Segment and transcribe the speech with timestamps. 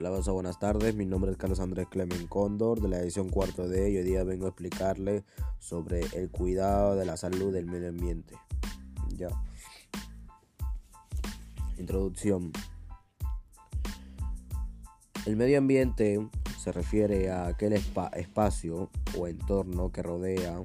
[0.00, 0.94] Hola, buenas tardes.
[0.94, 4.22] Mi nombre es Carlos Andrés Clemen Cóndor de la edición cuarto D y hoy día
[4.22, 5.24] vengo a explicarle
[5.58, 8.36] sobre el cuidado de la salud del medio ambiente.
[9.16, 9.30] Ya.
[11.78, 12.52] Introducción.
[15.26, 16.24] El medio ambiente
[16.60, 20.64] se refiere a aquel espacio o entorno que rodea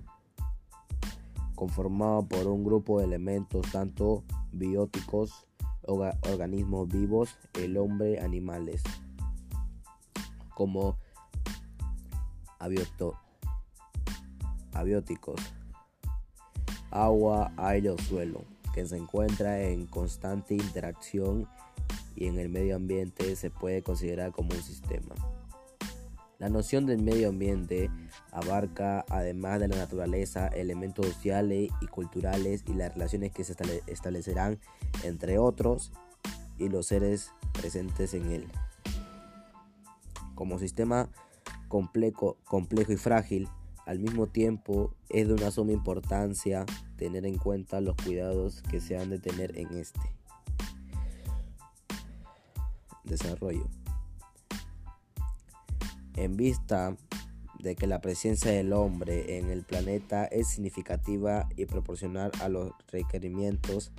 [1.55, 5.47] conformado por un grupo de elementos tanto bióticos,
[5.87, 8.83] organismos vivos, el hombre, animales
[10.55, 10.97] como
[14.73, 15.41] abióticos,
[16.91, 21.47] agua, aire o suelo, que se encuentra en constante interacción
[22.15, 25.15] y en el medio ambiente se puede considerar como un sistema.
[26.39, 27.89] La noción del medio ambiente
[28.31, 33.55] abarca, además de la naturaleza, elementos sociales y culturales y las relaciones que se
[33.87, 34.59] establecerán
[35.03, 35.93] entre otros
[36.57, 38.51] y los seres presentes en él.
[40.35, 41.09] Como sistema
[41.67, 43.47] complejo, complejo y frágil,
[43.85, 46.65] al mismo tiempo es de una suma importancia
[46.97, 49.99] tener en cuenta los cuidados que se han de tener en este
[53.03, 53.67] desarrollo.
[56.15, 56.95] En vista
[57.59, 62.71] de que la presencia del hombre en el planeta es significativa y proporcional a los
[62.91, 63.91] requerimientos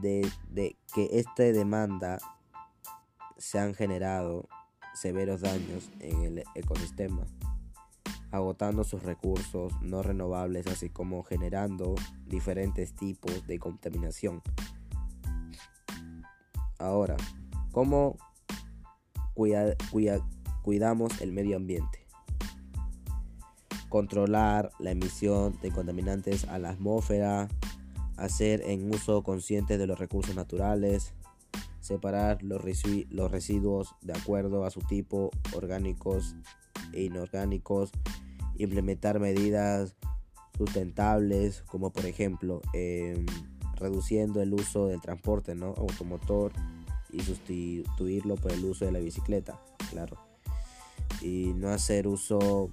[0.00, 2.18] de, de que esta demanda
[3.38, 4.48] se han generado
[4.94, 7.26] severos daños en el ecosistema,
[8.30, 11.94] agotando sus recursos no renovables, así como generando
[12.26, 14.42] diferentes tipos de contaminación.
[16.78, 17.16] Ahora,
[17.72, 18.16] ¿cómo
[19.34, 22.06] cuidamos el medio ambiente?
[23.88, 27.48] Controlar la emisión de contaminantes a la atmósfera,
[28.16, 31.14] hacer en uso consciente de los recursos naturales,
[31.92, 36.36] separar los, residuos de acuerdo a su tipo, orgánicos
[36.92, 37.92] e inorgánicos,
[38.56, 39.94] implementar medidas
[40.56, 43.26] sustentables como por ejemplo em,
[43.76, 45.74] reduciendo el uso del transporte ¿no?
[45.76, 46.52] automotor
[47.10, 49.60] y sustituirlo por el uso de la bicicleta,
[49.90, 50.16] claro.
[51.20, 52.70] Y no hacer uso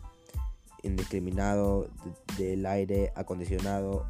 [0.81, 1.89] indiscriminado
[2.37, 4.07] del aire acondicionado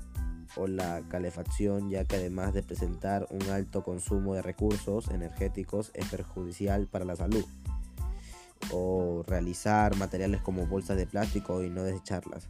[0.55, 6.07] o la calefacción, ya que además de presentar un alto consumo de recursos energéticos es
[6.09, 7.45] perjudicial para la salud.
[8.71, 12.47] O realizar materiales como bolsas de plástico y no desecharlas.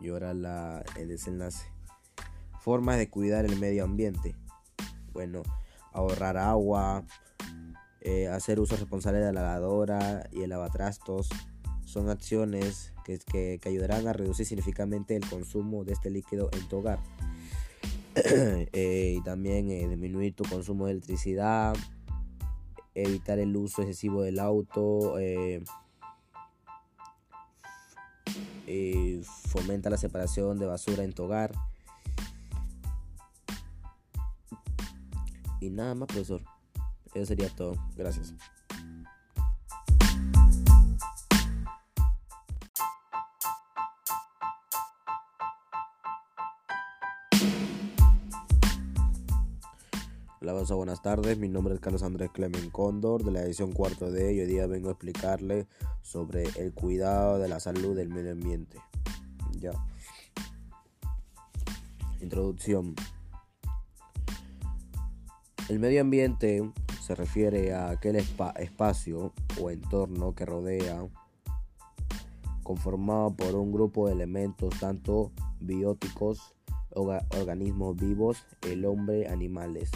[0.00, 1.66] Y ahora la, el desenlace.
[2.60, 4.34] Formas de cuidar el medio ambiente.
[5.12, 5.42] Bueno,
[5.92, 7.04] ahorrar agua,
[8.00, 11.28] eh, hacer uso responsable de la lavadora y el lavatrastos,
[11.84, 16.98] son acciones que, ayudarán a reducir significativamente el consumo de este líquido en tu hogar.
[18.14, 21.74] Eh, y también eh, disminuir tu consumo de electricidad,
[22.94, 25.64] evitar el uso excesivo del auto, eh,
[29.24, 31.52] fomenta la separación de basura en tu hogar.
[35.60, 36.42] Y nada más, profesor.
[37.14, 37.74] Eso sería todo.
[37.96, 38.34] Gracias.
[50.44, 51.38] Hola, buenas tardes.
[51.38, 54.66] Mi nombre es Carlos Andrés Clemen Cóndor de la edición cuarto D y hoy día
[54.66, 55.68] vengo a explicarle
[56.02, 58.80] sobre el cuidado de la salud del medio ambiente.
[59.60, 59.70] Ya.
[62.20, 62.96] Introducción.
[65.68, 66.68] El medio ambiente
[67.00, 71.06] se refiere a aquel espacio o entorno que rodea
[72.64, 76.56] conformado por un grupo de elementos tanto bióticos,
[76.90, 79.88] organismos vivos, el hombre, animales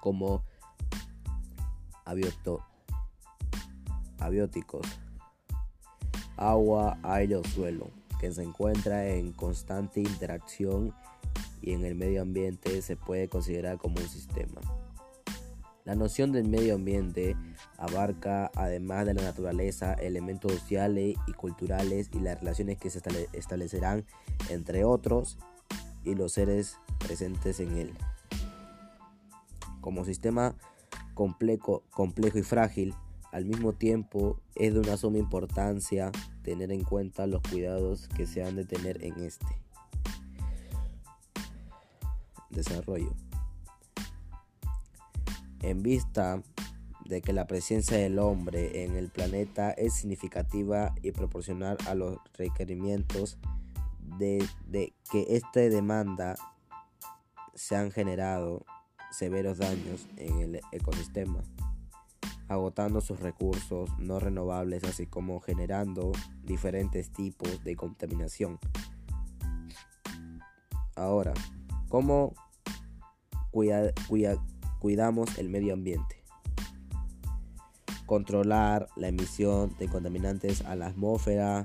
[0.00, 0.44] como
[4.18, 4.86] abióticos,
[6.36, 10.94] agua, aire o suelo, que se encuentra en constante interacción
[11.62, 14.60] y en el medio ambiente se puede considerar como un sistema.
[15.84, 17.36] La noción del medio ambiente
[17.78, 23.00] abarca, además de la naturaleza, elementos sociales y culturales y las relaciones que se
[23.32, 24.04] establecerán
[24.50, 25.38] entre otros
[26.04, 27.94] y los seres presentes en él.
[29.80, 30.54] Como sistema
[31.14, 32.94] complejo, complejo y frágil,
[33.32, 36.10] al mismo tiempo es de una suma importancia
[36.42, 39.46] tener en cuenta los cuidados que se han de tener en este
[42.50, 43.14] desarrollo.
[45.62, 46.42] En vista
[47.04, 52.18] de que la presencia del hombre en el planeta es significativa y proporcional a los
[52.34, 53.38] requerimientos
[54.18, 56.36] de, de que esta demanda
[57.54, 58.64] se han generado
[59.10, 61.42] severos daños en el ecosistema,
[62.48, 66.12] agotando sus recursos no renovables, así como generando
[66.42, 68.58] diferentes tipos de contaminación.
[70.96, 71.32] Ahora,
[71.88, 72.34] ¿cómo
[73.50, 76.22] cuidamos el medio ambiente?
[78.06, 81.64] Controlar la emisión de contaminantes a la atmósfera,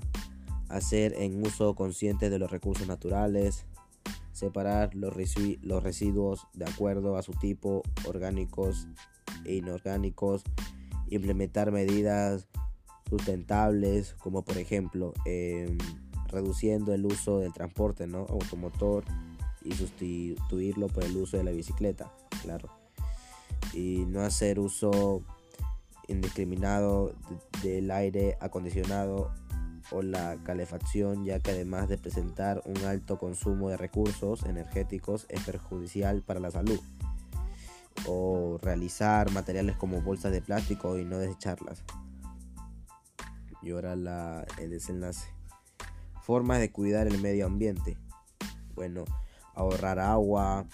[0.70, 3.66] hacer en uso consciente de los recursos naturales,
[4.36, 8.88] separar los, residuos de acuerdo a su tipo, orgánicos
[9.46, 10.44] e inorgánicos,
[11.10, 12.48] implementar medidas
[13.10, 15.78] sustentables como por ejemplo em,
[16.28, 18.26] reduciendo el uso del transporte ¿no?
[18.30, 19.06] automotor
[19.64, 22.12] y sustituirlo por el uso de la bicicleta,
[22.42, 22.70] claro.
[23.74, 25.24] Y no hacer uso
[26.08, 27.16] indiscriminado
[27.64, 29.32] del aire acondicionado
[29.92, 35.44] o la calefacción, ya que además de presentar un alto consumo de recursos energéticos es
[35.44, 36.80] perjudicial para la salud.
[38.08, 41.84] O realizar materiales como bolsas de plástico y no desecharlas.
[43.62, 45.28] Y ahora la, el desenlace.
[46.22, 47.98] Formas de cuidar el medio ambiente.
[48.76, 49.06] Bueno,
[49.54, 50.66] ahorrar agua,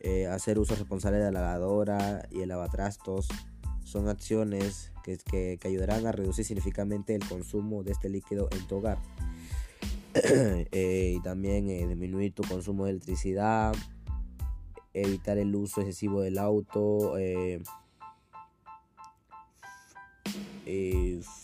[0.00, 3.28] eh, hacer uso responsable de la lavadora y el lavatrastos,
[3.84, 8.98] son acciones que, ayudarán a reducir significativamente el consumo de este líquido en tu hogar.
[10.14, 13.74] Eh, y también eh, disminuir tu consumo de electricidad,
[14.92, 17.62] evitar el uso excesivo del auto, eh,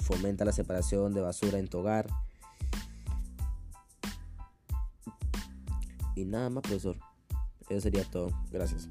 [0.03, 2.09] fomenta la separación de basura en tu hogar.
[6.15, 6.97] Y nada más, profesor.
[7.69, 8.31] Eso sería todo.
[8.51, 8.89] Gracias.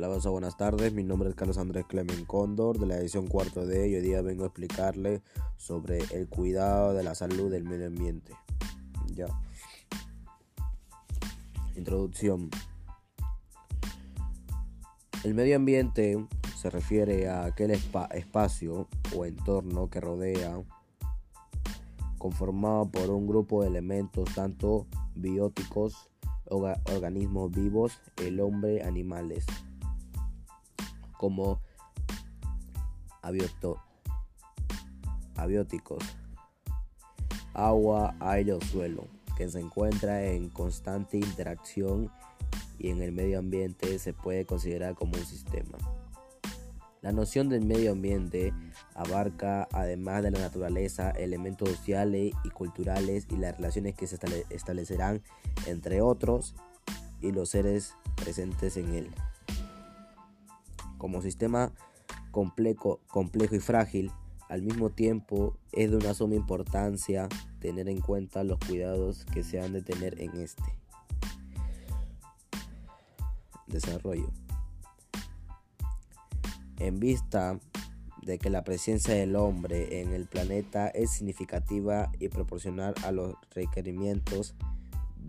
[0.00, 0.92] Hola, buenas tardes.
[0.92, 4.22] Mi nombre es Carlos Andrés Clemen Cóndor de la edición cuarto D y hoy día
[4.22, 5.22] vengo a explicarle
[5.56, 8.32] sobre el cuidado de la salud del medio ambiente.
[9.12, 9.26] Ya.
[11.74, 12.48] Introducción.
[15.24, 16.24] El medio ambiente
[16.56, 18.86] se refiere a aquel espacio
[19.16, 20.62] o entorno que rodea
[22.18, 24.86] conformado por un grupo de elementos tanto
[25.16, 26.08] bióticos,
[26.44, 29.44] organismos vivos, el hombre, animales
[31.18, 31.60] como
[35.36, 36.02] abióticos,
[37.52, 39.06] agua, aire o suelo,
[39.36, 42.10] que se encuentra en constante interacción
[42.78, 45.76] y en el medio ambiente se puede considerar como un sistema.
[47.00, 48.52] La noción del medio ambiente
[48.94, 54.18] abarca, además de la naturaleza, elementos sociales y culturales y las relaciones que se
[54.50, 55.22] establecerán
[55.66, 56.56] entre otros
[57.20, 59.14] y los seres presentes en él.
[60.98, 61.72] Como sistema
[62.30, 64.12] complejo, complejo y frágil,
[64.48, 67.28] al mismo tiempo es de una suma importancia
[67.60, 70.62] tener en cuenta los cuidados que se han de tener en este
[73.66, 74.30] desarrollo.
[76.78, 77.58] En vista
[78.22, 83.34] de que la presencia del hombre en el planeta es significativa y proporcional a los
[83.50, 84.54] requerimientos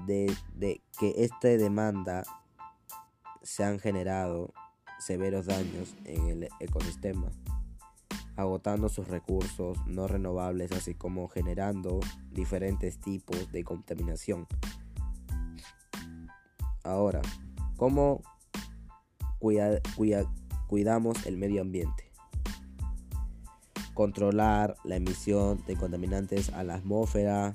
[0.06, 2.24] de, de que esta demanda
[3.42, 4.54] se han generado
[5.00, 7.31] severos daños en el ecosistema,
[8.35, 12.00] agotando sus recursos no renovables, así como generando
[12.31, 14.47] diferentes tipos de contaminación.
[16.83, 17.21] Ahora,
[17.78, 18.21] ¿cómo
[19.40, 22.12] cuidamos el medio ambiente?
[23.94, 27.54] Controlar la emisión de contaminantes a la atmósfera,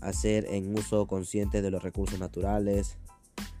[0.00, 2.98] hacer en uso consciente de los recursos naturales,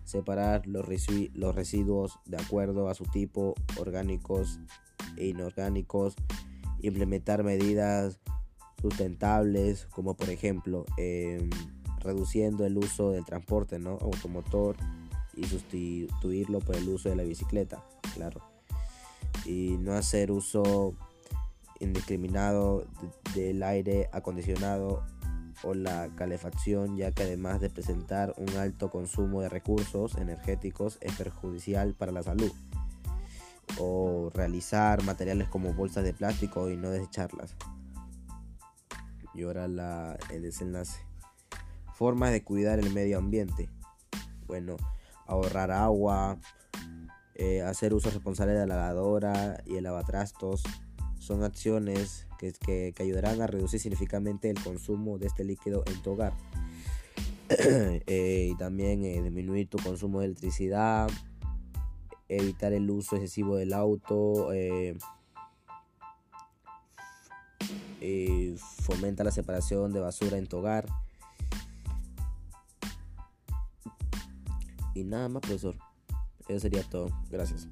[0.08, 4.58] separar los, residuos de acuerdo a su tipo, orgánicos
[5.18, 6.16] e inorgánicos,
[6.80, 8.18] implementar medidas
[8.80, 11.50] sustentables como por ejemplo em,
[11.98, 13.98] reduciendo el uso del transporte ¿no?
[14.00, 14.76] automotor
[15.36, 17.84] y sustituirlo por el uso de la bicicleta,
[18.14, 18.40] claro.
[19.44, 20.94] Y no hacer uso
[21.80, 22.86] indiscriminado
[23.34, 25.04] del aire acondicionado
[25.62, 31.14] o la calefacción, ya que además de presentar un alto consumo de recursos energéticos es
[31.16, 32.52] perjudicial para la salud.
[33.78, 37.54] O realizar materiales como bolsas de plástico y no desecharlas.
[39.34, 41.00] Y ahora la, el desenlace.
[41.94, 43.68] Formas de cuidar el medio ambiente.
[44.46, 44.76] Bueno,
[45.26, 46.38] ahorrar agua,
[47.34, 50.62] eh, hacer uso responsable de la lavadora y el lavatrastos,
[51.18, 56.32] son acciones que, ayudarán a reducir significativamente el consumo de este líquido en tu hogar.
[57.50, 61.08] Eh, y también eh, disminuir tu consumo de electricidad,
[62.28, 64.94] evitar el uso excesivo del auto, eh,
[68.56, 70.86] fomenta la separación de basura en tu hogar.
[74.94, 75.76] Y nada más, profesor.
[76.48, 77.08] Eso sería todo.
[77.30, 77.68] Gracias.